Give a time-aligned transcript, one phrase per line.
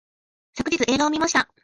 [0.55, 1.47] 昨日映画を見ました